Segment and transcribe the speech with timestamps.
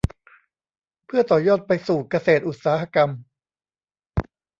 [1.05, 3.09] เพื่อต่อยอดไปสู่เกษตรอุตสาหกรรม